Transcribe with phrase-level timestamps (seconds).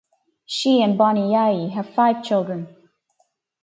[0.47, 2.75] She and Boni Yayi have five children.